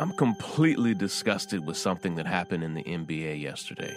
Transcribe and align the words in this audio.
I'm 0.00 0.12
completely 0.12 0.94
disgusted 0.94 1.66
with 1.66 1.76
something 1.76 2.14
that 2.14 2.24
happened 2.24 2.64
in 2.64 2.72
the 2.72 2.82
NBA 2.84 3.38
yesterday. 3.38 3.94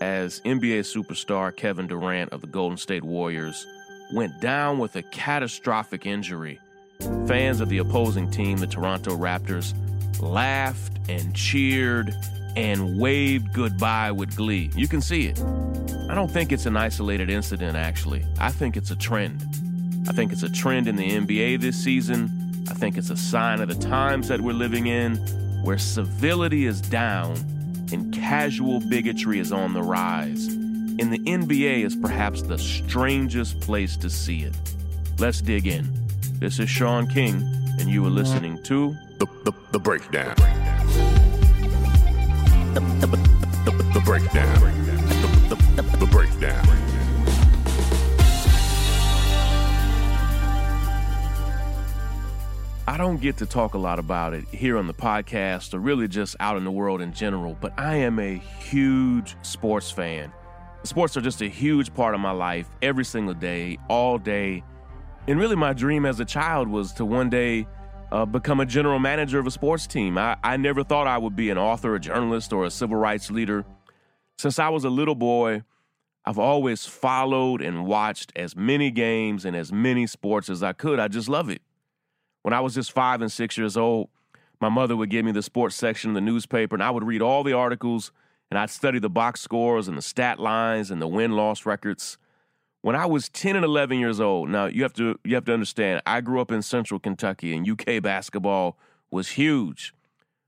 As 0.00 0.40
NBA 0.40 0.80
superstar 0.80 1.54
Kevin 1.54 1.86
Durant 1.86 2.32
of 2.32 2.40
the 2.40 2.46
Golden 2.46 2.78
State 2.78 3.04
Warriors 3.04 3.66
went 4.14 4.40
down 4.40 4.78
with 4.78 4.96
a 4.96 5.02
catastrophic 5.02 6.06
injury, 6.06 6.60
fans 7.26 7.60
of 7.60 7.68
the 7.68 7.76
opposing 7.76 8.30
team, 8.30 8.56
the 8.56 8.66
Toronto 8.66 9.18
Raptors, 9.18 9.74
laughed 10.18 10.98
and 11.10 11.36
cheered 11.36 12.14
and 12.56 12.98
waved 12.98 13.52
goodbye 13.52 14.12
with 14.12 14.34
glee. 14.34 14.70
You 14.74 14.88
can 14.88 15.02
see 15.02 15.26
it. 15.26 15.38
I 16.08 16.14
don't 16.14 16.30
think 16.30 16.52
it's 16.52 16.64
an 16.64 16.78
isolated 16.78 17.28
incident, 17.28 17.76
actually. 17.76 18.24
I 18.40 18.50
think 18.50 18.78
it's 18.78 18.92
a 18.92 18.96
trend. 18.96 19.42
I 20.08 20.12
think 20.12 20.32
it's 20.32 20.42
a 20.42 20.50
trend 20.50 20.88
in 20.88 20.96
the 20.96 21.10
NBA 21.10 21.60
this 21.60 21.76
season. 21.76 22.30
I 22.70 22.74
think 22.74 22.96
it's 22.96 23.10
a 23.10 23.16
sign 23.16 23.60
of 23.60 23.68
the 23.68 23.74
times 23.74 24.28
that 24.28 24.40
we're 24.40 24.52
living 24.52 24.86
in, 24.86 25.16
where 25.62 25.78
civility 25.78 26.66
is 26.66 26.80
down 26.80 27.36
and 27.92 28.12
casual 28.12 28.80
bigotry 28.80 29.38
is 29.38 29.52
on 29.52 29.74
the 29.74 29.82
rise. 29.82 30.48
And 30.48 31.12
the 31.12 31.18
NBA 31.18 31.84
is 31.84 31.94
perhaps 31.94 32.42
the 32.42 32.58
strangest 32.58 33.60
place 33.60 33.96
to 33.98 34.08
see 34.08 34.42
it. 34.42 34.54
Let's 35.18 35.40
dig 35.40 35.66
in. 35.66 35.88
This 36.38 36.58
is 36.58 36.70
Shaun 36.70 37.06
King, 37.06 37.42
and 37.78 37.88
you 37.88 38.04
are 38.06 38.10
listening 38.10 38.62
to 38.64 38.96
The, 39.18 39.26
the, 39.44 39.52
the 39.72 39.78
breakdown. 39.78 40.34
The, 42.74 42.80
the, 43.00 43.06
the, 43.06 43.82
the 43.94 44.02
breakdown. 44.04 44.60
The, 44.60 45.54
the, 45.54 45.82
the, 45.82 45.96
the 45.98 46.06
breakdown. 46.06 46.83
I 52.86 52.98
don't 52.98 53.18
get 53.18 53.38
to 53.38 53.46
talk 53.46 53.72
a 53.72 53.78
lot 53.78 53.98
about 53.98 54.34
it 54.34 54.46
here 54.48 54.76
on 54.76 54.86
the 54.86 54.92
podcast 54.92 55.72
or 55.72 55.78
really 55.78 56.06
just 56.06 56.36
out 56.38 56.58
in 56.58 56.64
the 56.64 56.70
world 56.70 57.00
in 57.00 57.14
general, 57.14 57.56
but 57.58 57.72
I 57.78 57.96
am 57.96 58.18
a 58.18 58.36
huge 58.36 59.36
sports 59.40 59.90
fan. 59.90 60.30
Sports 60.82 61.16
are 61.16 61.22
just 61.22 61.40
a 61.40 61.48
huge 61.48 61.94
part 61.94 62.14
of 62.14 62.20
my 62.20 62.32
life 62.32 62.68
every 62.82 63.06
single 63.06 63.32
day, 63.32 63.78
all 63.88 64.18
day. 64.18 64.62
And 65.26 65.40
really, 65.40 65.56
my 65.56 65.72
dream 65.72 66.04
as 66.04 66.20
a 66.20 66.26
child 66.26 66.68
was 66.68 66.92
to 66.94 67.06
one 67.06 67.30
day 67.30 67.66
uh, 68.12 68.26
become 68.26 68.60
a 68.60 68.66
general 68.66 68.98
manager 68.98 69.38
of 69.38 69.46
a 69.46 69.50
sports 69.50 69.86
team. 69.86 70.18
I, 70.18 70.36
I 70.44 70.58
never 70.58 70.84
thought 70.84 71.06
I 71.06 71.16
would 71.16 71.34
be 71.34 71.48
an 71.48 71.56
author, 71.56 71.94
a 71.94 72.00
journalist, 72.00 72.52
or 72.52 72.66
a 72.66 72.70
civil 72.70 72.98
rights 72.98 73.30
leader. 73.30 73.64
Since 74.36 74.58
I 74.58 74.68
was 74.68 74.84
a 74.84 74.90
little 74.90 75.14
boy, 75.14 75.62
I've 76.26 76.38
always 76.38 76.84
followed 76.84 77.62
and 77.62 77.86
watched 77.86 78.30
as 78.36 78.54
many 78.54 78.90
games 78.90 79.46
and 79.46 79.56
as 79.56 79.72
many 79.72 80.06
sports 80.06 80.50
as 80.50 80.62
I 80.62 80.74
could. 80.74 81.00
I 81.00 81.08
just 81.08 81.30
love 81.30 81.48
it. 81.48 81.62
When 82.44 82.52
I 82.52 82.60
was 82.60 82.74
just 82.74 82.92
five 82.92 83.22
and 83.22 83.32
six 83.32 83.56
years 83.56 83.74
old, 83.74 84.10
my 84.60 84.68
mother 84.68 84.96
would 84.96 85.08
give 85.08 85.24
me 85.24 85.32
the 85.32 85.42
sports 85.42 85.76
section 85.76 86.10
of 86.10 86.14
the 86.14 86.20
newspaper, 86.20 86.76
and 86.76 86.82
I 86.82 86.90
would 86.90 87.02
read 87.02 87.22
all 87.22 87.42
the 87.42 87.54
articles 87.54 88.12
and 88.50 88.58
I'd 88.58 88.68
study 88.68 88.98
the 88.98 89.08
box 89.08 89.40
scores 89.40 89.88
and 89.88 89.96
the 89.96 90.02
stat 90.02 90.38
lines 90.38 90.90
and 90.90 91.00
the 91.00 91.08
win 91.08 91.32
loss 91.32 91.64
records. 91.64 92.18
When 92.82 92.94
I 92.94 93.06
was 93.06 93.30
10 93.30 93.56
and 93.56 93.64
11 93.64 93.98
years 93.98 94.20
old, 94.20 94.50
now 94.50 94.66
you 94.66 94.82
have 94.82 94.92
to 94.92 95.18
you 95.24 95.34
have 95.36 95.46
to 95.46 95.54
understand, 95.54 96.02
I 96.04 96.20
grew 96.20 96.38
up 96.38 96.52
in 96.52 96.60
Central 96.60 97.00
Kentucky 97.00 97.56
and 97.56 97.66
UK 97.66 98.02
basketball 98.02 98.78
was 99.10 99.30
huge. 99.30 99.94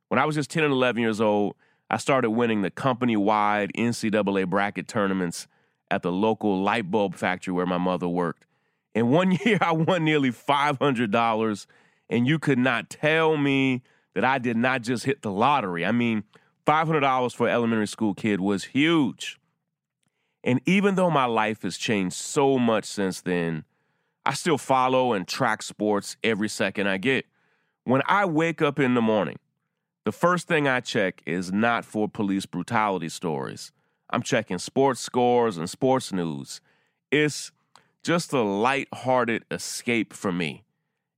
When 0.09 0.20
I 0.20 0.26
was 0.26 0.34
just 0.34 0.50
10 0.50 0.65
and 0.65 0.72
11 0.75 1.00
years 1.00 1.19
old, 1.19 1.56
I 1.88 1.97
started 1.97 2.31
winning 2.31 2.60
the 2.60 2.70
company-wide 2.70 3.72
NCAA 3.72 4.47
bracket 4.47 4.87
tournaments 4.87 5.49
at 5.91 6.03
the 6.03 6.12
local 6.12 6.62
light 6.62 6.91
bulb 6.91 7.15
factory 7.15 7.54
where 7.54 7.65
my 7.65 7.78
mother 7.78 8.06
worked. 8.06 8.44
And 8.94 9.10
one 9.10 9.32
year 9.47 9.56
I 9.62 9.72
won 9.72 10.04
nearly 10.04 10.31
$500 10.31 11.66
and 12.09 12.27
you 12.27 12.39
could 12.39 12.59
not 12.59 12.91
tell 12.91 13.37
me 13.37 13.83
that 14.15 14.25
I 14.25 14.39
did 14.39 14.56
not 14.56 14.83
just 14.83 15.05
hit 15.05 15.22
the 15.22 15.31
lottery. 15.31 15.84
I 15.84 15.93
mean, 15.93 16.25
$500 16.67 17.34
for 17.34 17.47
an 17.47 17.55
elementary 17.55 17.87
school 17.87 18.15
kid 18.15 18.41
was 18.41 18.65
huge. 18.65 19.39
And 20.43 20.61
even 20.65 20.94
though 20.94 21.11
my 21.11 21.25
life 21.25 21.62
has 21.62 21.77
changed 21.77 22.15
so 22.17 22.59
much 22.59 22.84
since 22.84 23.21
then, 23.21 23.65
I 24.25 24.34
still 24.34 24.59
follow 24.59 25.12
and 25.12 25.27
track 25.27 25.62
sports 25.62 26.17
every 26.25 26.49
second 26.49 26.89
I 26.89 26.99
get. 26.99 27.27
When 27.84 28.03
I 28.06 28.25
wake 28.25 28.62
up 28.62 28.81
in 28.81 28.94
the 28.94 29.03
morning, 29.03 29.38
the 30.05 30.12
first 30.12 30.49
thing 30.49 30.67
I 30.67 30.81
check 30.81 31.23
is 31.27 31.53
not 31.53 31.84
for 31.84 32.09
police 32.09 32.47
brutality 32.47 33.09
stories. 33.09 33.73
I'm 34.11 34.23
checking 34.23 34.59
sports 34.59 35.00
scores 35.00 35.59
and 35.59 35.69
sports 35.69 36.12
news. 36.12 36.61
It's 37.11 37.53
just 38.03 38.33
a 38.33 38.43
light-hearted 38.43 39.44
escape 39.50 40.12
for 40.12 40.33
me. 40.33 40.65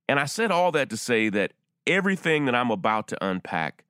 And 0.09 0.19
I 0.19 0.25
said 0.25 0.51
all 0.51 0.73
that 0.73 0.89
to 0.91 0.97
say 0.97 1.29
that 1.29 1.53
everything 1.87 2.47
that 2.47 2.55
I'm 2.55 2.71
about 2.71 3.09
to 3.09 3.25
unpack, 3.25 3.85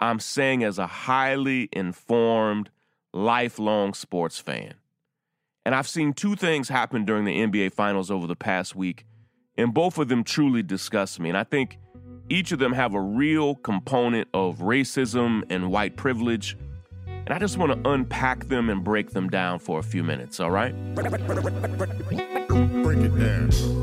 I'm 0.00 0.18
saying 0.18 0.64
as 0.64 0.78
a 0.78 0.86
highly 0.86 1.68
informed, 1.72 2.70
lifelong 3.12 3.94
sports 3.94 4.38
fan. 4.38 4.74
And 5.64 5.74
I've 5.74 5.86
seen 5.86 6.12
two 6.12 6.34
things 6.34 6.68
happen 6.68 7.04
during 7.04 7.24
the 7.24 7.36
NBA 7.38 7.72
Finals 7.72 8.10
over 8.10 8.26
the 8.26 8.34
past 8.34 8.74
week, 8.74 9.04
and 9.56 9.72
both 9.72 9.98
of 9.98 10.08
them 10.08 10.24
truly 10.24 10.62
disgust 10.62 11.20
me. 11.20 11.28
And 11.28 11.38
I 11.38 11.44
think 11.44 11.78
each 12.28 12.50
of 12.50 12.58
them 12.58 12.72
have 12.72 12.94
a 12.94 13.00
real 13.00 13.54
component 13.56 14.28
of 14.32 14.58
racism 14.58 15.44
and 15.50 15.70
white 15.70 15.96
privilege. 15.96 16.56
And 17.06 17.30
I 17.30 17.38
just 17.38 17.58
want 17.58 17.72
to 17.72 17.90
unpack 17.90 18.48
them 18.48 18.70
and 18.70 18.82
break 18.82 19.10
them 19.10 19.28
down 19.28 19.60
for 19.60 19.78
a 19.78 19.82
few 19.82 20.02
minutes, 20.02 20.40
all 20.40 20.50
right? 20.50 20.74
Break 20.94 21.12
it 22.98 23.18
down. 23.18 23.81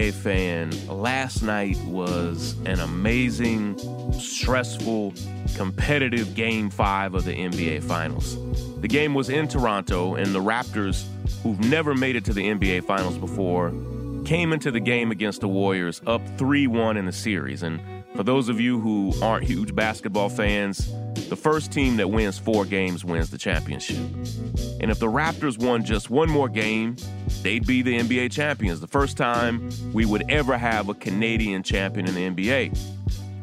NBA 0.00 0.14
fan, 0.14 0.88
last 0.88 1.42
night 1.42 1.76
was 1.84 2.56
an 2.64 2.80
amazing, 2.80 3.78
stressful, 4.18 5.12
competitive 5.56 6.34
game 6.34 6.70
five 6.70 7.14
of 7.14 7.24
the 7.26 7.34
NBA 7.34 7.84
Finals. 7.84 8.38
The 8.80 8.88
game 8.88 9.12
was 9.12 9.28
in 9.28 9.46
Toronto, 9.46 10.14
and 10.14 10.34
the 10.34 10.40
Raptors, 10.40 11.04
who've 11.42 11.60
never 11.60 11.94
made 11.94 12.16
it 12.16 12.24
to 12.24 12.32
the 12.32 12.42
NBA 12.42 12.84
Finals 12.84 13.18
before, 13.18 13.74
came 14.24 14.54
into 14.54 14.70
the 14.70 14.80
game 14.80 15.10
against 15.10 15.42
the 15.42 15.48
Warriors 15.48 16.00
up 16.06 16.22
3 16.38 16.66
1 16.66 16.96
in 16.96 17.04
the 17.04 17.12
series. 17.12 17.62
And 17.62 17.78
for 18.16 18.22
those 18.22 18.48
of 18.48 18.58
you 18.58 18.80
who 18.80 19.12
aren't 19.22 19.44
huge 19.44 19.74
basketball 19.74 20.30
fans, 20.30 20.90
the 21.28 21.36
first 21.36 21.72
team 21.72 21.96
that 21.98 22.08
wins 22.08 22.38
four 22.38 22.64
games 22.64 23.04
wins 23.04 23.30
the 23.30 23.38
championship. 23.38 23.98
And 24.80 24.90
if 24.90 24.98
the 24.98 25.08
Raptors 25.08 25.58
won 25.58 25.84
just 25.84 26.08
one 26.08 26.30
more 26.30 26.48
game, 26.48 26.96
they'd 27.42 27.66
be 27.66 27.82
the 27.82 27.98
NBA 27.98 28.32
champions. 28.32 28.80
The 28.80 28.86
first 28.86 29.16
time 29.16 29.70
we 29.92 30.04
would 30.04 30.28
ever 30.30 30.56
have 30.56 30.88
a 30.88 30.94
Canadian 30.94 31.62
champion 31.62 32.06
in 32.06 32.14
the 32.14 32.30
NBA. 32.30 32.78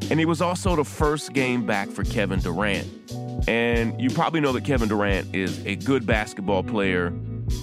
And 0.10 0.20
it 0.20 0.26
was 0.26 0.42
also 0.42 0.76
the 0.76 0.86
first 0.86 1.34
game 1.34 1.66
back 1.66 1.90
for 1.90 2.04
Kevin 2.04 2.40
Durant. 2.40 2.88
And 3.48 4.00
you 4.00 4.10
probably 4.10 4.40
know 4.40 4.52
that 4.54 4.64
Kevin 4.64 4.90
Durant 4.90 5.36
is 5.36 5.66
a 5.66 5.76
good 5.76 6.06
basketball 6.06 6.64
player, 6.64 7.12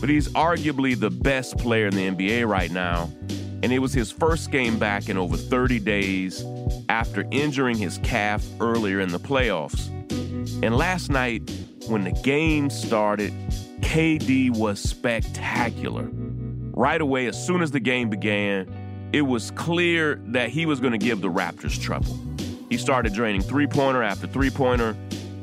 but 0.01 0.09
he's 0.09 0.29
arguably 0.31 0.99
the 0.99 1.11
best 1.11 1.59
player 1.59 1.87
in 1.87 1.95
the 1.95 2.11
NBA 2.11 2.47
right 2.47 2.71
now. 2.71 3.11
And 3.63 3.73
it 3.73 3.79
was 3.79 3.95
his 3.95 4.11
first 4.11 4.51
game 4.51 4.79
back 4.79 5.09
in 5.09 5.17
over 5.17 5.37
30 5.37 5.79
days 5.81 6.45
after 6.91 7.27
injuring 7.31 7.79
his 7.79 7.99
calf 7.99 8.45
earlier 8.61 9.01
in 9.01 9.09
the 9.09 9.19
playoffs. 9.19 9.89
And 10.63 10.77
last 10.77 11.11
night, 11.11 11.51
when 11.89 12.05
the 12.05 12.13
game 12.13 12.69
started, 12.69 13.33
KD 13.81 14.55
was 14.55 14.81
spectacular. 14.81 16.09
Right 16.77 17.01
away, 17.01 17.27
as 17.27 17.47
soon 17.47 17.63
as 17.63 17.71
the 17.71 17.79
game 17.79 18.11
began, 18.11 18.69
it 19.13 19.23
was 19.23 19.53
clear 19.53 20.17
that 20.27 20.51
he 20.51 20.67
was 20.67 20.81
going 20.81 20.91
to 20.91 20.99
give 20.99 21.21
the 21.21 21.31
Raptors 21.31 21.81
trouble. 21.81 22.19
He 22.69 22.77
started 22.79 23.13
draining 23.13 23.43
three 23.43 23.69
pointer 23.69 24.03
after 24.03 24.27
three 24.27 24.51
pointer, 24.51 24.97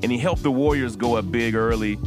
and 0.03 0.11
he 0.11 0.17
helped 0.17 0.43
the 0.43 0.51
Warriors 0.51 0.97
go 0.97 1.15
up 1.15 1.31
big 1.31 1.55
early. 1.55 1.97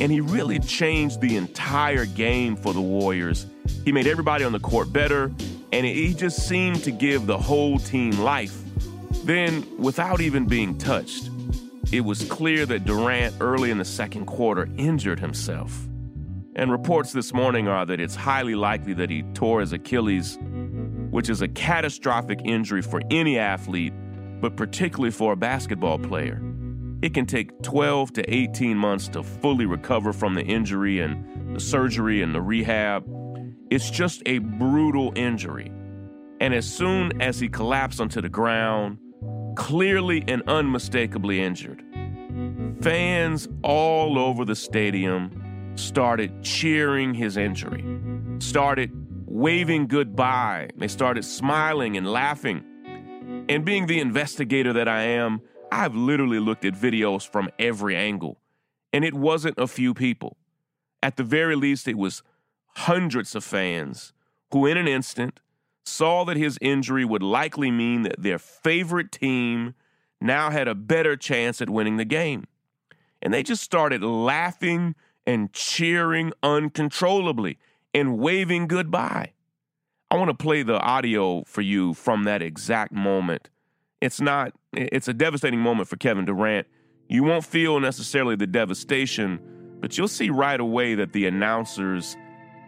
And 0.00 0.12
he 0.12 0.20
really 0.20 0.58
changed 0.58 1.22
the 1.22 1.36
entire 1.36 2.04
game 2.04 2.56
for 2.56 2.74
the 2.74 2.80
Warriors. 2.80 3.46
He 3.86 3.92
made 3.92 4.06
everybody 4.06 4.44
on 4.44 4.52
the 4.52 4.60
court 4.60 4.92
better, 4.92 5.32
and 5.72 5.86
he 5.86 6.12
just 6.12 6.46
seemed 6.46 6.84
to 6.84 6.90
give 6.90 7.26
the 7.26 7.38
whole 7.38 7.78
team 7.78 8.10
life. 8.18 8.60
Then, 9.24 9.66
without 9.78 10.20
even 10.20 10.44
being 10.46 10.76
touched, 10.76 11.30
it 11.90 12.00
was 12.00 12.28
clear 12.28 12.66
that 12.66 12.84
Durant 12.84 13.36
early 13.40 13.70
in 13.70 13.78
the 13.78 13.84
second 13.84 14.26
quarter 14.26 14.68
injured 14.76 15.20
himself. 15.20 15.86
And 16.56 16.70
reports 16.70 17.12
this 17.12 17.34
morning 17.34 17.66
are 17.66 17.84
that 17.84 17.98
it's 17.98 18.14
highly 18.14 18.54
likely 18.54 18.94
that 18.94 19.10
he 19.10 19.22
tore 19.34 19.60
his 19.60 19.72
Achilles, 19.72 20.38
which 21.10 21.28
is 21.28 21.42
a 21.42 21.48
catastrophic 21.48 22.40
injury 22.44 22.80
for 22.80 23.02
any 23.10 23.38
athlete, 23.38 23.92
but 24.40 24.56
particularly 24.56 25.10
for 25.10 25.32
a 25.32 25.36
basketball 25.36 25.98
player. 25.98 26.40
It 27.02 27.12
can 27.12 27.26
take 27.26 27.60
12 27.62 28.12
to 28.14 28.34
18 28.34 28.76
months 28.76 29.08
to 29.08 29.22
fully 29.24 29.66
recover 29.66 30.12
from 30.12 30.34
the 30.34 30.42
injury 30.42 31.00
and 31.00 31.56
the 31.56 31.60
surgery 31.60 32.22
and 32.22 32.32
the 32.32 32.40
rehab. 32.40 33.04
It's 33.70 33.90
just 33.90 34.22
a 34.26 34.38
brutal 34.38 35.12
injury. 35.16 35.72
And 36.40 36.54
as 36.54 36.66
soon 36.72 37.20
as 37.20 37.40
he 37.40 37.48
collapsed 37.48 38.00
onto 38.00 38.20
the 38.20 38.28
ground, 38.28 38.98
clearly 39.56 40.24
and 40.28 40.42
unmistakably 40.46 41.42
injured, 41.42 41.82
fans 42.80 43.48
all 43.62 44.18
over 44.18 44.44
the 44.44 44.56
stadium 44.56 45.43
started 45.76 46.42
cheering 46.42 47.14
his 47.14 47.36
injury, 47.36 47.84
started 48.38 48.90
waving 49.26 49.86
goodbye. 49.86 50.70
They 50.76 50.88
started 50.88 51.24
smiling 51.24 51.96
and 51.96 52.06
laughing. 52.06 52.64
And 53.48 53.64
being 53.64 53.86
the 53.86 54.00
investigator 54.00 54.72
that 54.72 54.88
I 54.88 55.02
am, 55.02 55.42
I've 55.72 55.94
literally 55.94 56.38
looked 56.38 56.64
at 56.64 56.74
videos 56.74 57.28
from 57.28 57.50
every 57.58 57.96
angle, 57.96 58.38
and 58.92 59.04
it 59.04 59.14
wasn't 59.14 59.58
a 59.58 59.66
few 59.66 59.92
people. 59.92 60.36
At 61.02 61.16
the 61.16 61.24
very 61.24 61.56
least, 61.56 61.88
it 61.88 61.98
was 61.98 62.22
hundreds 62.76 63.34
of 63.34 63.44
fans 63.44 64.12
who, 64.52 64.66
in 64.66 64.76
an 64.76 64.88
instant, 64.88 65.40
saw 65.84 66.24
that 66.24 66.36
his 66.36 66.58
injury 66.60 67.04
would 67.04 67.22
likely 67.22 67.70
mean 67.70 68.02
that 68.02 68.22
their 68.22 68.38
favorite 68.38 69.12
team 69.12 69.74
now 70.20 70.50
had 70.50 70.68
a 70.68 70.74
better 70.74 71.16
chance 71.16 71.60
at 71.60 71.68
winning 71.68 71.96
the 71.96 72.04
game. 72.04 72.46
And 73.20 73.34
they 73.34 73.42
just 73.42 73.62
started 73.62 74.02
laughing 74.02 74.94
and 75.26 75.52
cheering 75.52 76.32
uncontrollably 76.42 77.58
and 77.92 78.18
waving 78.18 78.66
goodbye. 78.66 79.32
I 80.10 80.16
want 80.16 80.28
to 80.28 80.34
play 80.34 80.62
the 80.62 80.78
audio 80.78 81.44
for 81.44 81.60
you 81.60 81.94
from 81.94 82.24
that 82.24 82.42
exact 82.42 82.92
moment. 82.92 83.50
It's 84.00 84.20
not, 84.20 84.52
it's 84.72 85.08
a 85.08 85.14
devastating 85.14 85.60
moment 85.60 85.88
for 85.88 85.96
Kevin 85.96 86.24
Durant. 86.24 86.66
You 87.08 87.24
won't 87.24 87.44
feel 87.44 87.80
necessarily 87.80 88.36
the 88.36 88.46
devastation, 88.46 89.40
but 89.80 89.96
you'll 89.96 90.08
see 90.08 90.30
right 90.30 90.60
away 90.60 90.94
that 90.94 91.12
the 91.12 91.26
announcers 91.26 92.16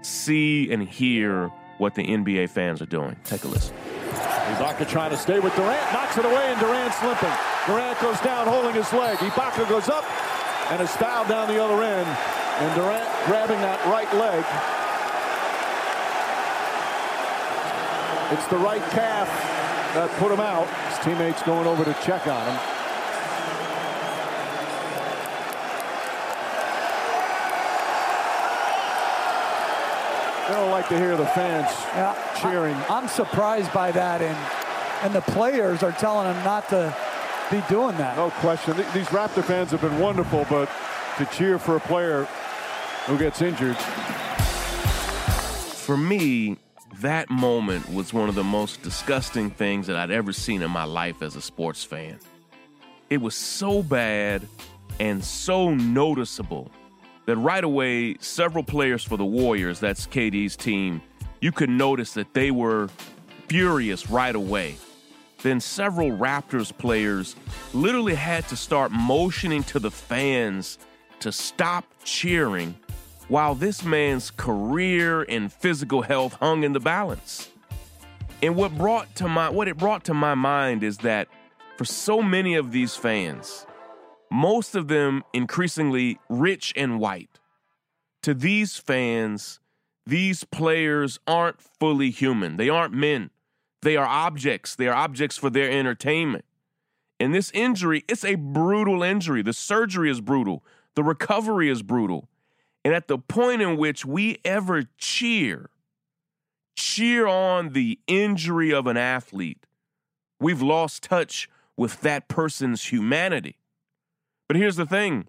see 0.03 0.71
and 0.73 0.89
hear 0.89 1.51
what 1.79 1.95
the 1.95 2.05
NBA 2.05 2.51
fans 2.51 2.81
are 2.81 2.87
doing. 2.87 3.17
Take 3.25 3.45
a 3.45 3.49
listen. 3.49 3.77
Ibaka 4.55 4.89
trying 4.89 5.11
to 5.11 5.17
stay 5.17 5.41
with 5.41 5.55
Durant, 5.57 5.93
knocks 5.93 6.17
it 6.17 6.25
away, 6.25 6.47
and 6.47 6.61
Durant's 6.61 7.03
limping. 7.03 7.33
Durant 7.67 8.01
goes 8.01 8.21
down 8.21 8.47
holding 8.47 8.75
his 8.75 8.91
leg. 8.93 9.19
Ibaka 9.19 9.69
goes 9.69 9.89
up 9.89 10.05
and 10.71 10.81
is 10.81 10.91
fouled 10.97 11.29
down 11.29 11.49
the 11.49 11.63
other 11.63 11.83
end. 11.83 12.46
And 12.59 12.75
Durant 12.75 13.09
grabbing 13.27 13.61
that 13.61 13.85
right 13.85 14.11
leg. 14.15 14.43
It's 18.33 18.47
the 18.49 18.57
right 18.57 18.83
calf 18.91 19.29
that 19.95 20.11
put 20.19 20.33
him 20.33 20.41
out. 20.41 20.67
His 20.89 20.99
teammates 21.05 21.43
going 21.43 21.67
over 21.67 21.85
to 21.85 21.93
check 22.03 22.27
on 22.27 22.41
him. 22.47 22.59
They 30.49 30.55
don't 30.55 30.71
like 30.71 30.89
to 30.89 30.99
hear 30.99 31.17
the 31.17 31.27
fans 31.27 31.71
Yeah, 31.93 32.17
cheering. 32.41 32.75
I, 32.89 32.99
am 32.99 33.09
surprised 33.09 33.73
by 33.75 33.93
that, 33.93 34.23
and 34.23 34.37
and 35.03 35.15
the 35.15 35.21
players 35.33 35.83
are 35.83 35.93
telling 35.93 36.27
him 36.33 36.43
not 36.43 36.71
to 36.71 36.97
be 37.51 37.63
doing 37.69 37.99
that. 37.99 38.17
No 38.17 38.31
question. 38.31 38.77
These 38.95 39.09
Raptor 39.09 39.45
fans 39.45 39.73
have 39.73 39.83
been 39.83 39.99
wonderful, 39.99 40.47
but 40.49 40.71
to 41.19 41.27
cheer 41.27 41.59
for 41.59 41.77
a 41.77 41.81
player 41.81 42.27
who 43.07 43.17
gets 43.17 43.41
injured, 43.41 43.77
For 45.77 45.97
me, 45.97 46.57
that 47.01 47.31
moment 47.31 47.89
was 47.93 48.13
one 48.13 48.29
of 48.29 48.35
the 48.35 48.43
most 48.43 48.83
disgusting 48.83 49.49
things 49.51 49.87
that 49.87 49.97
I'd 49.97 50.11
ever 50.11 50.33
seen 50.33 50.61
in 50.61 50.71
my 50.73 50.83
life 50.83 51.23
as 51.23 51.37
a 51.37 51.41
sports 51.41 51.85
fan. 51.85 52.19
It 53.09 53.19
was 53.19 53.37
so 53.37 53.85
bad 53.85 54.49
and 54.99 55.23
so 55.25 55.73
noticeable 55.73 56.69
that 57.27 57.37
right 57.37 57.63
away, 57.63 58.17
several 58.19 58.65
players 58.65 59.05
for 59.05 59.17
the 59.17 59.25
Warriors, 59.25 59.79
that's 59.79 60.07
KD's 60.09 60.57
team, 60.57 61.01
you 61.41 61.53
could 61.53 61.71
notice 61.71 62.13
that 62.15 62.35
they 62.35 62.51
were 62.51 62.89
furious 63.49 64.11
right 64.11 64.35
away. 64.35 64.77
Then 65.43 65.61
several 65.61 66.11
Raptors 66.11 66.77
players 66.77 67.37
literally 67.73 68.15
had 68.15 68.49
to 68.49 68.57
start 68.57 68.91
motioning 68.91 69.63
to 69.65 69.79
the 69.79 69.93
fans 69.93 70.79
to 71.21 71.31
stop 71.31 71.85
cheering 72.03 72.75
while 73.29 73.55
this 73.55 73.85
man's 73.85 74.31
career 74.31 75.23
and 75.23 75.53
physical 75.53 76.03
health 76.03 76.35
hung 76.35 76.63
in 76.63 76.73
the 76.73 76.81
balance. 76.81 77.49
And 78.43 78.55
what 78.55 78.77
brought 78.77 79.15
to 79.17 79.29
my 79.29 79.49
what 79.51 79.69
it 79.69 79.79
brought 79.79 80.05
to 80.05 80.15
my 80.15 80.35
mind 80.35 80.83
is 80.83 80.99
that 80.99 81.29
for 81.77 81.85
so 81.85 82.23
many 82.23 82.55
of 82.55 82.73
these 82.73 82.95
fans, 82.97 83.67
most 84.31 84.75
of 84.75 84.89
them 84.89 85.25
increasingly 85.33 86.19
rich 86.29 86.73
and 86.77 87.01
white, 87.01 87.39
to 88.23 88.35
these 88.35 88.77
fans, 88.77 89.61
these 90.07 90.45
players 90.45 91.19
aren't 91.27 91.61
fully 91.61 92.11
human. 92.11 92.57
They 92.57 92.69
aren't 92.69 92.95
men. 92.95 93.31
They 93.83 93.97
are 93.97 94.07
objects. 94.07 94.75
They 94.75 94.89
are 94.89 94.95
objects 94.95 95.37
for 95.37 95.51
their 95.51 95.71
entertainment. 95.71 96.45
And 97.19 97.35
this 97.35 97.51
injury, 97.53 98.05
it's 98.09 98.25
a 98.25 98.35
brutal 98.35 99.03
injury. 99.03 99.43
The 99.43 99.53
surgery 99.53 100.11
is 100.11 100.21
brutal. 100.21 100.65
The 100.95 101.03
recovery 101.03 101.71
is 101.71 101.83
brutal. 101.83 102.29
And 102.87 102.95
at 102.95 103.09
the 103.09 103.19
point 103.19 103.63
in 103.63 103.77
which 103.77 104.07
we 104.07 104.39
ever 104.45 104.85
cheer, 104.97 105.71
cheer 106.77 107.27
on 107.27 107.71
the 107.71 107.99
injury 108.07 108.73
of 108.73 108.87
an 108.87 108.97
athlete, 108.97 109.67
we've 110.39 110.63
lost 110.63 111.03
touch 111.03 111.49
with 111.77 112.01
that 112.03 112.29
person's 112.29 112.93
humanity. 112.93 113.57
But 114.47 114.57
here's 114.57 114.77
the 114.77 114.87
thing 114.87 115.27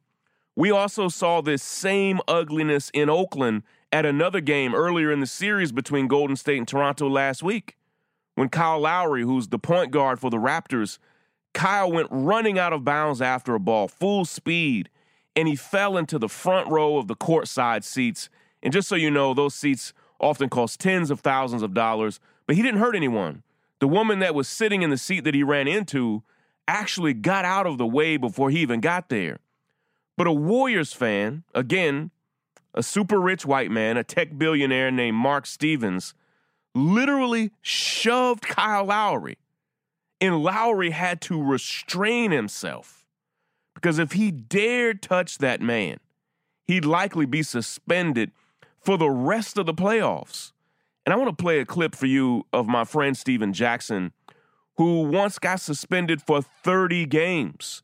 we 0.55 0.69
also 0.69 1.07
saw 1.07 1.41
this 1.41 1.63
same 1.63 2.19
ugliness 2.27 2.91
in 2.93 3.09
Oakland 3.09 3.63
at 3.91 4.05
another 4.05 4.39
game 4.39 4.75
earlier 4.75 5.11
in 5.11 5.19
the 5.19 5.25
series 5.25 5.71
between 5.71 6.07
Golden 6.07 6.35
State 6.35 6.59
and 6.59 6.67
Toronto 6.67 7.09
last 7.09 7.41
week 7.41 7.75
when 8.35 8.49
Kyle 8.49 8.81
Lowry, 8.81 9.23
who's 9.23 9.47
the 9.47 9.57
point 9.57 9.89
guard 9.89 10.19
for 10.19 10.29
the 10.29 10.37
Raptors, 10.37 10.99
Kyle 11.55 11.91
went 11.91 12.09
running 12.11 12.59
out 12.59 12.71
of 12.71 12.83
bounds 12.83 13.19
after 13.19 13.55
a 13.55 13.59
ball, 13.59 13.87
full 13.87 14.25
speed, 14.25 14.91
and 15.37 15.47
he 15.47 15.55
fell 15.55 15.97
into 15.97 16.17
the 16.17 16.27
front 16.27 16.67
row 16.67 16.97
of 16.97 17.07
the 17.07 17.15
courtside 17.15 17.83
seats. 17.83 18.27
And 18.63 18.73
just 18.73 18.89
so 18.89 18.95
you 18.95 19.11
know, 19.11 19.35
those 19.35 19.53
seats 19.53 19.93
often 20.19 20.49
cost 20.49 20.79
tens 20.79 21.11
of 21.11 21.19
thousands 21.19 21.61
of 21.61 21.75
dollars, 21.75 22.19
but 22.47 22.55
he 22.55 22.63
didn't 22.63 22.79
hurt 22.79 22.95
anyone. 22.95 23.43
The 23.79 23.87
woman 23.87 24.17
that 24.17 24.33
was 24.33 24.49
sitting 24.49 24.81
in 24.81 24.89
the 24.89 24.97
seat 24.97 25.23
that 25.25 25.35
he 25.35 25.43
ran 25.43 25.67
into 25.67 26.23
actually 26.67 27.13
got 27.13 27.45
out 27.45 27.67
of 27.67 27.77
the 27.77 27.85
way 27.85 28.17
before 28.17 28.49
he 28.49 28.61
even 28.61 28.81
got 28.81 29.09
there. 29.09 29.37
But 30.17 30.25
a 30.25 30.31
Warriors 30.31 30.91
fan, 30.91 31.43
again, 31.53 32.09
a 32.73 32.81
super 32.81 33.21
rich 33.21 33.45
white 33.45 33.69
man, 33.69 33.95
a 33.95 34.03
tech 34.03 34.39
billionaire 34.39 34.89
named 34.89 35.17
Mark 35.17 35.45
Stevens, 35.45 36.15
literally 36.73 37.51
shoved 37.61 38.41
Kyle 38.41 38.85
Lowry. 38.85 39.37
And 40.19 40.41
Lowry 40.41 40.89
had 40.89 41.21
to 41.21 41.39
restrain 41.39 42.31
himself 42.31 43.05
because 43.77 43.99
if 43.99 44.13
he 44.13 44.31
dared 44.31 45.03
touch 45.03 45.37
that 45.37 45.61
man, 45.61 45.97
he'd 46.63 46.83
likely 46.83 47.27
be 47.27 47.43
suspended 47.43 48.31
for 48.79 48.97
the 48.97 49.09
rest 49.09 49.55
of 49.59 49.67
the 49.67 49.73
playoffs. 49.73 50.51
And 51.05 51.13
I 51.13 51.15
want 51.15 51.29
to 51.29 51.43
play 51.43 51.59
a 51.59 51.65
clip 51.65 51.93
for 51.93 52.07
you 52.07 52.47
of 52.51 52.67
my 52.67 52.85
friend 52.85 53.15
Stephen 53.15 53.53
Jackson, 53.53 54.13
who 54.77 55.03
once 55.03 55.37
got 55.37 55.61
suspended 55.61 56.23
for 56.23 56.41
30 56.41 57.05
games 57.05 57.83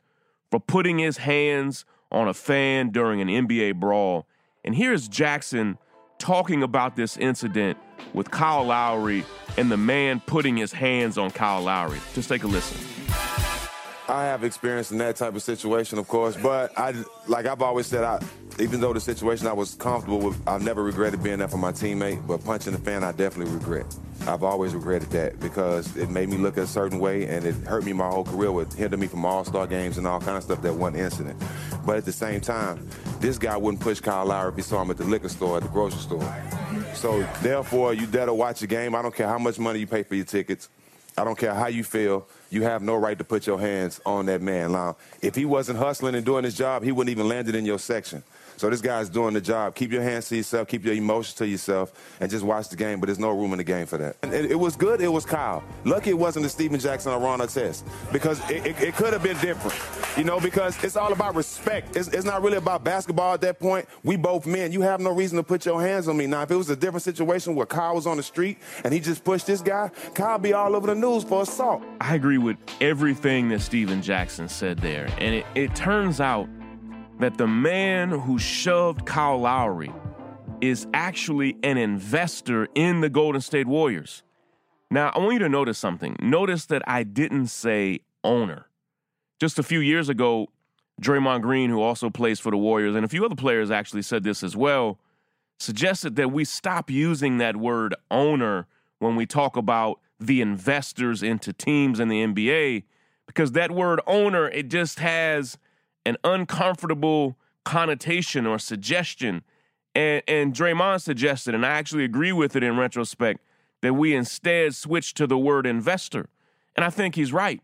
for 0.50 0.58
putting 0.58 0.98
his 0.98 1.18
hands 1.18 1.84
on 2.10 2.26
a 2.26 2.34
fan 2.34 2.90
during 2.90 3.20
an 3.20 3.28
NBA 3.28 3.76
brawl. 3.76 4.26
And 4.64 4.74
here's 4.74 5.06
Jackson 5.06 5.78
talking 6.18 6.64
about 6.64 6.96
this 6.96 7.16
incident 7.16 7.78
with 8.14 8.32
Kyle 8.32 8.64
Lowry 8.64 9.24
and 9.56 9.70
the 9.70 9.76
man 9.76 10.20
putting 10.26 10.56
his 10.56 10.72
hands 10.72 11.18
on 11.18 11.30
Kyle 11.30 11.62
Lowry. 11.62 12.00
Just 12.14 12.28
take 12.28 12.42
a 12.42 12.48
listen. 12.48 13.33
I 14.06 14.24
have 14.24 14.44
experience 14.44 14.92
in 14.92 14.98
that 14.98 15.16
type 15.16 15.34
of 15.34 15.42
situation, 15.42 15.98
of 15.98 16.08
course, 16.08 16.36
but 16.36 16.78
I, 16.78 16.94
like 17.26 17.46
I've 17.46 17.62
always 17.62 17.86
said, 17.86 18.04
I, 18.04 18.22
even 18.60 18.80
though 18.80 18.92
the 18.92 19.00
situation 19.00 19.46
I 19.46 19.54
was 19.54 19.74
comfortable 19.74 20.18
with, 20.18 20.40
I've 20.46 20.62
never 20.62 20.82
regretted 20.82 21.22
being 21.22 21.38
there 21.38 21.48
for 21.48 21.56
my 21.56 21.72
teammate, 21.72 22.26
but 22.26 22.44
punching 22.44 22.74
the 22.74 22.78
fan, 22.78 23.02
I 23.02 23.12
definitely 23.12 23.54
regret. 23.54 23.86
I've 24.26 24.42
always 24.42 24.74
regretted 24.74 25.10
that 25.10 25.40
because 25.40 25.96
it 25.96 26.10
made 26.10 26.28
me 26.28 26.36
look 26.36 26.58
a 26.58 26.66
certain 26.66 26.98
way 26.98 27.26
and 27.26 27.46
it 27.46 27.54
hurt 27.66 27.84
me 27.84 27.94
my 27.94 28.08
whole 28.08 28.24
career 28.24 28.52
with 28.52 28.74
hindered 28.74 29.00
me 29.00 29.06
from 29.06 29.24
all-star 29.24 29.66
games 29.66 29.96
and 29.96 30.06
all 30.06 30.20
kind 30.20 30.36
of 30.36 30.42
stuff, 30.42 30.60
that 30.62 30.74
one 30.74 30.94
incident. 30.96 31.42
But 31.86 31.96
at 31.96 32.04
the 32.04 32.12
same 32.12 32.42
time, 32.42 32.86
this 33.20 33.38
guy 33.38 33.56
wouldn't 33.56 33.82
push 33.82 34.00
Kyle 34.00 34.26
Lowry 34.26 34.50
if 34.50 34.56
he 34.56 34.62
saw 34.62 34.82
him 34.82 34.90
at 34.90 34.98
the 34.98 35.04
liquor 35.04 35.30
store, 35.30 35.56
at 35.56 35.62
the 35.62 35.68
grocery 35.70 36.00
store. 36.00 36.44
So 36.94 37.26
therefore, 37.42 37.94
you 37.94 38.06
better 38.06 38.34
watch 38.34 38.60
the 38.60 38.66
game. 38.66 38.94
I 38.94 39.00
don't 39.00 39.14
care 39.14 39.28
how 39.28 39.38
much 39.38 39.58
money 39.58 39.78
you 39.78 39.86
pay 39.86 40.02
for 40.02 40.14
your 40.14 40.26
tickets. 40.26 40.68
I 41.16 41.24
don't 41.24 41.38
care 41.38 41.54
how 41.54 41.68
you 41.68 41.84
feel. 41.84 42.26
You 42.50 42.62
have 42.62 42.82
no 42.82 42.96
right 42.96 43.16
to 43.18 43.24
put 43.24 43.46
your 43.46 43.58
hands 43.58 44.00
on 44.04 44.26
that 44.26 44.42
man. 44.42 44.72
Now, 44.72 44.96
if 45.22 45.34
he 45.34 45.44
wasn't 45.44 45.78
hustling 45.78 46.14
and 46.14 46.24
doing 46.24 46.44
his 46.44 46.56
job, 46.56 46.82
he 46.82 46.92
wouldn't 46.92 47.10
even 47.10 47.28
landed 47.28 47.54
in 47.54 47.64
your 47.64 47.78
section. 47.78 48.22
So 48.56 48.70
this 48.70 48.80
guy's 48.80 49.08
doing 49.08 49.34
the 49.34 49.40
job. 49.40 49.74
Keep 49.74 49.92
your 49.92 50.02
hands 50.02 50.28
to 50.28 50.36
yourself, 50.36 50.68
keep 50.68 50.84
your 50.84 50.94
emotions 50.94 51.34
to 51.34 51.46
yourself, 51.46 52.16
and 52.20 52.30
just 52.30 52.44
watch 52.44 52.68
the 52.68 52.76
game. 52.76 53.00
But 53.00 53.06
there's 53.06 53.18
no 53.18 53.30
room 53.30 53.52
in 53.52 53.58
the 53.58 53.64
game 53.64 53.86
for 53.86 53.98
that. 53.98 54.16
And 54.22 54.32
it, 54.32 54.52
it 54.52 54.54
was 54.54 54.76
good. 54.76 55.00
It 55.00 55.08
was 55.08 55.26
Kyle. 55.26 55.62
Lucky 55.84 56.10
it 56.10 56.18
wasn't 56.18 56.44
the 56.44 56.48
Stephen 56.48 56.78
Jackson 56.78 57.12
or 57.12 57.18
Ron 57.18 57.40
Artest 57.40 57.84
because 58.12 58.38
it, 58.50 58.66
it, 58.66 58.80
it 58.80 58.94
could 58.94 59.12
have 59.12 59.22
been 59.22 59.38
different. 59.38 59.76
You 60.16 60.24
know, 60.24 60.38
because 60.38 60.82
it's 60.84 60.96
all 60.96 61.12
about 61.12 61.34
respect. 61.34 61.96
It's, 61.96 62.08
it's, 62.08 62.24
not 62.24 62.42
really 62.42 62.56
about 62.56 62.84
basketball 62.84 63.34
at 63.34 63.40
that 63.42 63.58
point. 63.58 63.86
We 64.02 64.16
both 64.16 64.46
men. 64.46 64.72
You 64.72 64.80
have 64.82 65.00
no 65.00 65.12
reason 65.12 65.36
to 65.36 65.42
put 65.42 65.66
your 65.66 65.80
hands 65.80 66.08
on 66.08 66.16
me. 66.16 66.26
Now, 66.26 66.42
if 66.42 66.50
it 66.50 66.56
was 66.56 66.70
a 66.70 66.76
different 66.76 67.02
situation 67.02 67.54
where 67.54 67.66
Kyle 67.66 67.94
was 67.94 68.06
on 68.06 68.16
the 68.16 68.22
street 68.22 68.58
and 68.84 68.94
he 68.94 69.00
just 69.00 69.24
pushed 69.24 69.46
this 69.46 69.60
guy, 69.60 69.90
Kyle 70.14 70.38
be 70.38 70.52
all 70.52 70.74
over 70.74 70.86
the 70.86 70.94
news 70.94 71.24
for 71.24 71.42
assault. 71.42 71.82
I 72.00 72.14
agree 72.14 72.38
with 72.38 72.56
everything 72.80 73.48
that 73.50 73.60
Stephen 73.60 74.00
Jackson 74.00 74.48
said 74.48 74.78
there. 74.78 75.08
And 75.18 75.44
it 75.54 75.74
turns 75.74 76.20
out 76.20 76.48
that 77.20 77.38
the 77.38 77.46
man 77.46 78.10
who 78.10 78.38
shoved 78.38 79.06
Kyle 79.06 79.38
Lowry 79.38 79.92
is 80.60 80.86
actually 80.94 81.56
an 81.62 81.76
investor 81.78 82.68
in 82.74 83.00
the 83.00 83.08
Golden 83.08 83.40
State 83.40 83.66
Warriors. 83.66 84.22
Now, 84.90 85.10
I 85.14 85.18
want 85.18 85.34
you 85.34 85.38
to 85.40 85.48
notice 85.48 85.78
something. 85.78 86.16
Notice 86.20 86.66
that 86.66 86.82
I 86.86 87.02
didn't 87.02 87.48
say 87.48 88.00
owner. 88.22 88.66
Just 89.40 89.58
a 89.58 89.62
few 89.62 89.80
years 89.80 90.08
ago, 90.08 90.48
Draymond 91.00 91.42
Green, 91.42 91.70
who 91.70 91.80
also 91.80 92.10
plays 92.10 92.38
for 92.38 92.50
the 92.50 92.56
Warriors, 92.56 92.94
and 92.94 93.04
a 93.04 93.08
few 93.08 93.24
other 93.24 93.34
players 93.34 93.70
actually 93.70 94.02
said 94.02 94.22
this 94.22 94.42
as 94.42 94.56
well, 94.56 94.98
suggested 95.58 96.16
that 96.16 96.30
we 96.30 96.44
stop 96.44 96.90
using 96.90 97.38
that 97.38 97.56
word 97.56 97.94
owner 98.10 98.66
when 98.98 99.16
we 99.16 99.26
talk 99.26 99.56
about 99.56 100.00
the 100.20 100.40
investors 100.40 101.22
into 101.22 101.52
teams 101.52 102.00
in 102.00 102.08
the 102.08 102.24
NBA 102.24 102.84
because 103.26 103.52
that 103.52 103.70
word 103.70 104.00
owner, 104.06 104.48
it 104.48 104.68
just 104.68 104.98
has 105.00 105.58
an 106.04 106.16
uncomfortable 106.24 107.36
connotation 107.64 108.46
or 108.46 108.58
suggestion. 108.58 109.42
And, 109.94 110.22
and 110.28 110.54
Draymond 110.54 111.00
suggested, 111.02 111.54
and 111.54 111.64
I 111.64 111.70
actually 111.70 112.04
agree 112.04 112.32
with 112.32 112.56
it 112.56 112.62
in 112.62 112.76
retrospect, 112.76 113.40
that 113.82 113.94
we 113.94 114.14
instead 114.14 114.74
switch 114.74 115.14
to 115.14 115.26
the 115.26 115.38
word 115.38 115.66
investor. 115.66 116.28
And 116.76 116.84
I 116.84 116.90
think 116.90 117.14
he's 117.14 117.32
right. 117.32 117.60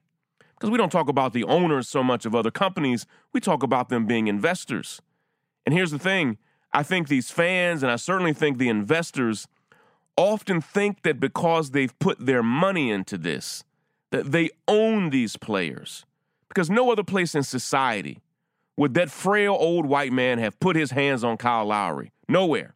Because 0.54 0.70
we 0.70 0.78
don't 0.78 0.92
talk 0.92 1.08
about 1.08 1.32
the 1.32 1.44
owners 1.44 1.88
so 1.88 2.02
much 2.02 2.26
of 2.26 2.34
other 2.34 2.50
companies, 2.50 3.06
we 3.32 3.40
talk 3.40 3.62
about 3.62 3.88
them 3.88 4.06
being 4.06 4.28
investors. 4.28 5.00
And 5.64 5.74
here's 5.74 5.90
the 5.90 5.98
thing 5.98 6.38
I 6.72 6.82
think 6.82 7.08
these 7.08 7.30
fans, 7.30 7.82
and 7.82 7.90
I 7.90 7.96
certainly 7.96 8.32
think 8.32 8.58
the 8.58 8.68
investors, 8.68 9.48
often 10.16 10.60
think 10.60 11.02
that 11.02 11.18
because 11.18 11.70
they've 11.70 11.98
put 11.98 12.24
their 12.24 12.42
money 12.42 12.90
into 12.90 13.16
this, 13.16 13.64
that 14.10 14.32
they 14.32 14.50
own 14.68 15.10
these 15.10 15.36
players. 15.36 16.04
Because 16.48 16.68
no 16.68 16.90
other 16.92 17.04
place 17.04 17.34
in 17.34 17.42
society 17.42 18.20
would 18.80 18.94
that 18.94 19.10
frail 19.10 19.54
old 19.60 19.84
white 19.84 20.10
man 20.10 20.38
have 20.38 20.58
put 20.58 20.74
his 20.74 20.92
hands 20.92 21.22
on 21.22 21.36
Kyle 21.36 21.66
Lowry? 21.66 22.12
Nowhere. 22.26 22.74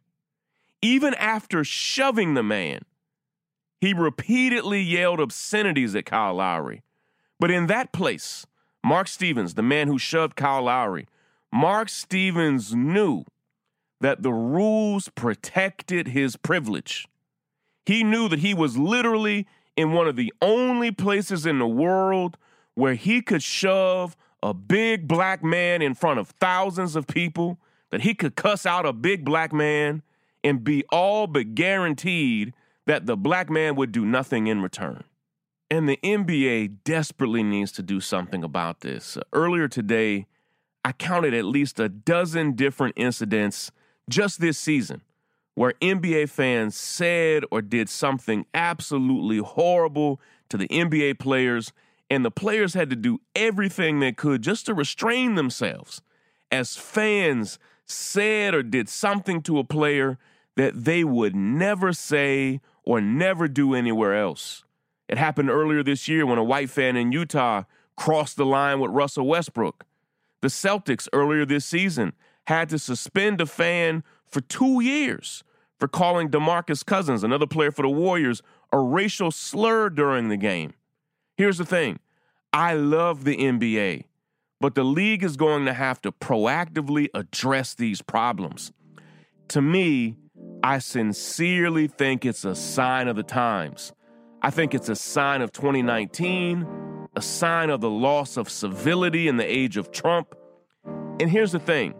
Even 0.79 1.15
after 1.15 1.63
shoving 1.63 2.35
the 2.35 2.43
man, 2.43 2.81
he 3.81 3.91
repeatedly 3.91 4.81
yelled 4.81 5.19
obscenities 5.19 5.95
at 5.95 6.05
Kyle 6.05 6.35
Lowry. 6.35 6.83
But 7.39 7.49
in 7.49 7.65
that 7.65 7.91
place, 7.91 8.45
Mark 8.83 9.07
Stevens, 9.07 9.55
the 9.55 9.63
man 9.63 9.87
who 9.87 9.97
shoved 9.97 10.35
Kyle 10.35 10.61
Lowry, 10.61 11.07
Mark 11.51 11.89
Stevens 11.89 12.75
knew 12.75 13.23
that 13.99 14.21
the 14.21 14.31
rules 14.31 15.09
protected 15.09 16.09
his 16.09 16.35
privilege. 16.35 17.07
He 17.87 18.03
knew 18.03 18.29
that 18.29 18.39
he 18.39 18.53
was 18.53 18.77
literally 18.77 19.47
in 19.75 19.91
one 19.91 20.07
of 20.07 20.17
the 20.17 20.31
only 20.39 20.91
places 20.91 21.47
in 21.47 21.57
the 21.57 21.67
world 21.67 22.37
where 22.75 22.93
he 22.93 23.23
could 23.23 23.41
shove 23.41 24.15
a 24.45 24.53
big 24.53 25.07
black 25.07 25.43
man 25.43 25.81
in 25.81 25.95
front 25.95 26.19
of 26.19 26.29
thousands 26.29 26.95
of 26.95 27.07
people, 27.07 27.57
that 27.89 28.01
he 28.01 28.13
could 28.13 28.35
cuss 28.35 28.65
out 28.65 28.85
a 28.85 28.93
big 28.93 29.25
black 29.25 29.51
man 29.51 30.03
and 30.43 30.63
be 30.63 30.83
all 30.91 31.25
but 31.27 31.55
guaranteed 31.55 32.53
that 32.85 33.07
the 33.07 33.17
black 33.17 33.49
man 33.49 33.75
would 33.75 33.91
do 33.91 34.05
nothing 34.05 34.47
in 34.47 34.61
return. 34.61 35.03
And 35.71 35.89
the 35.89 35.97
NBA 36.03 36.83
desperately 36.83 37.41
needs 37.41 37.71
to 37.73 37.81
do 37.81 37.99
something 37.99 38.43
about 38.43 38.81
this. 38.81 39.17
Earlier 39.33 39.67
today, 39.67 40.27
I 40.83 40.91
counted 40.91 41.33
at 41.33 41.45
least 41.45 41.79
a 41.79 41.89
dozen 41.89 42.53
different 42.53 42.93
incidents 42.95 43.71
just 44.07 44.39
this 44.39 44.59
season 44.59 45.01
where 45.55 45.73
NBA 45.81 46.29
fans 46.29 46.75
said 46.75 47.43
or 47.49 47.63
did 47.63 47.89
something 47.89 48.45
absolutely 48.53 49.37
horrible 49.37 50.21
to 50.49 50.57
the 50.57 50.67
NBA 50.67 51.17
players 51.17 51.73
and 52.09 52.23
the 52.23 52.31
players 52.31 52.73
had 52.73 52.89
to 52.89 52.95
do 52.95 53.19
everything 53.35 53.99
they 53.99 54.11
could 54.11 54.41
just 54.41 54.65
to 54.65 54.73
restrain 54.73 55.35
themselves 55.35 56.01
as 56.51 56.75
fans 56.75 57.59
said 57.85 58.53
or 58.53 58.63
did 58.63 58.89
something 58.89 59.41
to 59.41 59.59
a 59.59 59.63
player 59.63 60.17
that 60.55 60.85
they 60.85 61.03
would 61.03 61.35
never 61.35 61.93
say 61.93 62.61
or 62.83 63.01
never 63.01 63.47
do 63.47 63.73
anywhere 63.73 64.15
else. 64.15 64.63
It 65.07 65.17
happened 65.17 65.49
earlier 65.49 65.83
this 65.83 66.07
year 66.07 66.25
when 66.25 66.37
a 66.37 66.43
white 66.43 66.69
fan 66.69 66.95
in 66.95 67.11
Utah 67.11 67.63
crossed 67.95 68.37
the 68.37 68.45
line 68.45 68.79
with 68.79 68.91
Russell 68.91 69.27
Westbrook. 69.27 69.85
The 70.41 70.47
Celtics 70.47 71.07
earlier 71.13 71.45
this 71.45 71.65
season 71.65 72.13
had 72.47 72.69
to 72.69 72.79
suspend 72.79 73.41
a 73.41 73.45
fan 73.45 74.03
for 74.25 74.41
two 74.41 74.81
years 74.81 75.43
for 75.79 75.87
calling 75.87 76.29
DeMarcus 76.29 76.85
Cousins, 76.85 77.23
another 77.23 77.47
player 77.47 77.71
for 77.71 77.81
the 77.81 77.89
Warriors, 77.89 78.41
a 78.71 78.79
racial 78.79 79.31
slur 79.31 79.89
during 79.89 80.29
the 80.29 80.37
game. 80.37 80.73
Here's 81.37 81.57
the 81.57 81.65
thing 81.65 81.99
I 82.53 82.75
love 82.75 83.25
the 83.25 83.35
NBA, 83.35 84.05
but 84.61 84.73
the 84.73 84.85
league 84.85 85.21
is 85.21 85.35
going 85.35 85.65
to 85.65 85.73
have 85.73 86.01
to 86.03 86.11
proactively 86.13 87.09
address 87.13 87.73
these 87.73 88.01
problems. 88.01 88.71
To 89.49 89.61
me, 89.61 90.15
I 90.63 90.79
sincerely 90.79 91.87
think 91.87 92.25
it's 92.25 92.45
a 92.45 92.55
sign 92.55 93.09
of 93.09 93.17
the 93.17 93.23
times. 93.23 93.91
I 94.41 94.49
think 94.49 94.73
it's 94.73 94.87
a 94.87 94.95
sign 94.95 95.41
of 95.41 95.51
2019, 95.51 96.65
a 97.17 97.21
sign 97.21 97.69
of 97.69 97.81
the 97.81 97.89
loss 97.89 98.37
of 98.37 98.49
civility 98.49 99.27
in 99.27 99.35
the 99.35 99.45
age 99.45 99.75
of 99.75 99.91
Trump. 99.91 100.35
And 101.19 101.29
here's 101.29 101.51
the 101.51 101.59
thing 101.59 101.95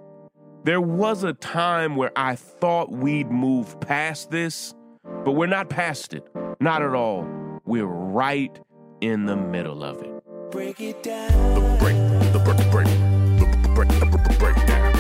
there 0.64 0.82
was 0.82 1.24
a 1.24 1.34
time 1.34 1.98
where 1.98 2.12
I 2.16 2.38
thought 2.38 2.90
we'd 2.90 3.30
move 3.30 3.80
past 3.82 4.32
this, 4.32 4.74
but 5.04 5.34
we're 5.34 5.48
not 5.48 5.70
past 5.70 6.14
it. 6.14 6.26
Not 6.62 6.82
at 6.82 6.96
all. 6.96 7.28
We're 7.66 7.86
right 7.86 8.58
in 9.06 9.26
the 9.26 9.36
middle 9.36 9.84
of 9.84 10.02
it. 10.02 10.52
Break 10.52 10.82
it 10.82 11.04
down. 11.04 11.54
The 11.54 11.78
break, 11.78 11.96
the 12.34 12.40
break, 12.40 12.58
the 12.58 12.70
break, 12.72 12.88
the 12.88 13.74
break, 13.74 13.90
the 13.90 14.36
breakdown. 14.40 14.94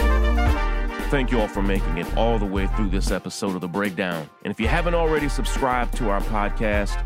Thank 1.09 1.31
you 1.31 1.39
all 1.39 1.47
for 1.47 1.61
making 1.61 1.97
it 1.97 2.17
all 2.17 2.37
the 2.37 2.45
way 2.45 2.67
through 2.75 2.89
this 2.89 3.09
episode 3.09 3.55
of 3.55 3.61
The 3.61 3.67
Breakdown. 3.67 4.29
And 4.43 4.51
if 4.51 4.59
you 4.59 4.67
haven't 4.67 4.95
already 4.95 5.29
subscribed 5.29 5.95
to 5.97 6.09
our 6.09 6.19
podcast, 6.21 7.01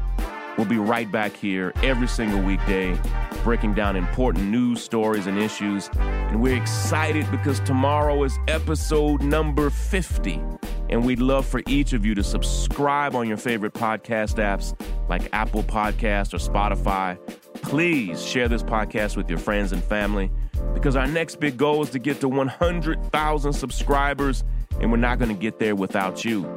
we'll 0.57 0.67
be 0.67 0.77
right 0.77 1.09
back 1.11 1.35
here 1.35 1.73
every 1.83 2.07
single 2.07 2.41
weekday, 2.41 2.97
breaking 3.43 3.75
down 3.75 3.95
important 3.95 4.45
news, 4.45 4.83
stories, 4.83 5.27
and 5.27 5.37
issues. 5.37 5.89
And 5.95 6.41
we're 6.41 6.59
excited 6.59 7.29
because 7.29 7.59
tomorrow 7.61 8.23
is 8.23 8.37
episode 8.47 9.21
number 9.21 9.69
50. 9.69 10.41
And 10.89 11.05
we'd 11.05 11.19
love 11.19 11.45
for 11.45 11.61
each 11.67 11.93
of 11.93 12.03
you 12.03 12.15
to 12.15 12.23
subscribe 12.23 13.15
on 13.15 13.27
your 13.27 13.37
favorite 13.37 13.73
podcast 13.73 14.35
apps 14.35 14.75
like 15.09 15.27
Apple 15.33 15.63
Podcast 15.63 16.33
or 16.33 16.37
Spotify. 16.37 17.17
Please 17.61 18.23
share 18.23 18.47
this 18.47 18.63
podcast 18.63 19.17
with 19.17 19.29
your 19.29 19.39
friends 19.39 19.71
and 19.71 19.83
family 19.83 20.31
because 20.73 20.95
our 20.95 21.07
next 21.07 21.39
big 21.39 21.57
goal 21.57 21.83
is 21.83 21.89
to 21.89 21.99
get 21.99 22.21
to 22.21 22.29
100,000 22.29 23.53
subscribers, 23.53 24.43
and 24.79 24.91
we're 24.91 24.97
not 24.97 25.19
going 25.19 25.33
to 25.35 25.39
get 25.39 25.59
there 25.59 25.75
without 25.75 26.23
you. 26.23 26.47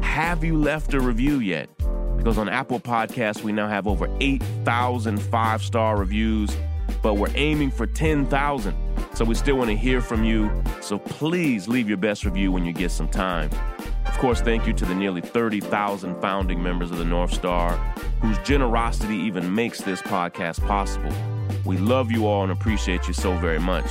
Have 0.00 0.42
you 0.42 0.56
left 0.56 0.94
a 0.94 1.00
review 1.00 1.38
yet? 1.38 1.68
Because 2.16 2.36
on 2.36 2.48
Apple 2.48 2.80
Podcasts, 2.80 3.42
we 3.42 3.52
now 3.52 3.68
have 3.68 3.86
over 3.86 4.08
8,000 4.20 5.18
five 5.18 5.62
star 5.62 5.96
reviews, 5.96 6.54
but 7.02 7.14
we're 7.14 7.32
aiming 7.34 7.70
for 7.70 7.86
10,000. 7.86 8.76
So 9.14 9.24
we 9.24 9.34
still 9.34 9.56
want 9.56 9.70
to 9.70 9.76
hear 9.76 10.00
from 10.00 10.24
you. 10.24 10.50
So 10.80 10.98
please 10.98 11.68
leave 11.68 11.88
your 11.88 11.98
best 11.98 12.24
review 12.24 12.52
when 12.52 12.64
you 12.64 12.72
get 12.72 12.90
some 12.90 13.08
time. 13.08 13.50
Of 14.20 14.22
course, 14.24 14.42
thank 14.42 14.66
you 14.66 14.74
to 14.74 14.84
the 14.84 14.94
nearly 14.94 15.22
30,000 15.22 16.20
founding 16.20 16.62
members 16.62 16.90
of 16.90 16.98
the 16.98 17.06
North 17.06 17.32
Star 17.32 17.74
whose 18.20 18.36
generosity 18.40 19.14
even 19.14 19.54
makes 19.54 19.80
this 19.80 20.02
podcast 20.02 20.60
possible. 20.66 21.10
We 21.64 21.78
love 21.78 22.12
you 22.12 22.26
all 22.26 22.42
and 22.42 22.52
appreciate 22.52 23.08
you 23.08 23.14
so 23.14 23.34
very 23.38 23.58
much. 23.58 23.90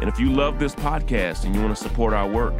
And 0.00 0.08
if 0.08 0.18
you 0.18 0.28
love 0.28 0.58
this 0.58 0.74
podcast 0.74 1.44
and 1.44 1.54
you 1.54 1.62
want 1.62 1.76
to 1.76 1.80
support 1.80 2.12
our 2.12 2.28
work, 2.28 2.52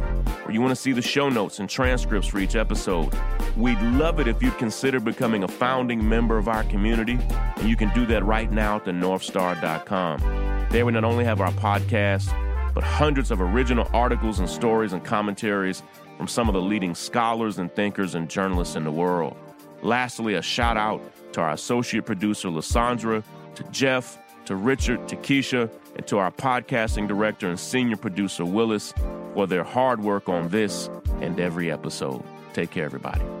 or 0.45 0.53
you 0.53 0.61
want 0.61 0.71
to 0.71 0.75
see 0.81 0.93
the 0.93 1.01
show 1.01 1.27
notes 1.27 1.59
and 1.59 1.69
transcripts 1.69 2.29
for 2.29 2.39
each 2.39 2.55
episode, 2.55 3.13
we'd 3.57 3.81
love 3.81 4.21
it 4.21 4.29
if 4.29 4.41
you'd 4.41 4.57
consider 4.57 5.01
becoming 5.01 5.43
a 5.43 5.49
founding 5.49 6.07
member 6.07 6.37
of 6.37 6.47
our 6.47 6.63
community. 6.63 7.19
And 7.57 7.67
you 7.67 7.75
can 7.75 7.93
do 7.93 8.05
that 8.05 8.23
right 8.23 8.49
now 8.49 8.77
at 8.77 8.85
thenorthstar.com. 8.85 10.67
There 10.71 10.85
we 10.85 10.93
not 10.93 11.03
only 11.03 11.25
have 11.25 11.41
our 11.41 11.51
podcast, 11.51 12.29
but 12.73 12.83
hundreds 12.83 13.31
of 13.31 13.41
original 13.41 13.89
articles 13.93 14.39
and 14.39 14.49
stories 14.49 14.93
and 14.93 15.03
commentaries 15.03 15.83
from 16.17 16.27
some 16.27 16.47
of 16.47 16.53
the 16.53 16.61
leading 16.61 16.95
scholars 16.95 17.57
and 17.57 17.73
thinkers 17.73 18.15
and 18.15 18.29
journalists 18.29 18.75
in 18.75 18.83
the 18.83 18.91
world. 18.91 19.35
Lastly, 19.81 20.35
a 20.35 20.41
shout 20.41 20.77
out 20.77 21.01
to 21.33 21.41
our 21.41 21.51
associate 21.51 22.05
producer, 22.05 22.49
Lissandra, 22.49 23.23
to 23.55 23.63
Jeff, 23.71 24.17
to 24.45 24.55
Richard, 24.55 25.07
to 25.07 25.15
Keisha, 25.15 25.69
and 25.95 26.05
to 26.07 26.17
our 26.17 26.31
podcasting 26.31 27.07
director 27.07 27.49
and 27.49 27.59
senior 27.59 27.97
producer, 27.97 28.45
Willis, 28.45 28.93
for 29.33 29.47
their 29.47 29.63
hard 29.63 30.01
work 30.01 30.29
on 30.29 30.49
this 30.49 30.89
and 31.21 31.39
every 31.39 31.71
episode. 31.71 32.23
Take 32.53 32.71
care, 32.71 32.85
everybody. 32.85 33.40